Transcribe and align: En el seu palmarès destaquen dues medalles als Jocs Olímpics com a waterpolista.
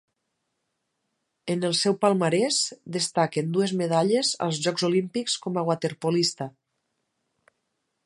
En 1.55 1.67
el 1.69 1.75
seu 1.79 1.97
palmarès 2.05 2.57
destaquen 2.97 3.53
dues 3.59 3.75
medalles 3.83 4.33
als 4.49 4.65
Jocs 4.67 4.89
Olímpics 4.91 5.39
com 5.45 5.61
a 5.63 5.69
waterpolista. 5.73 6.53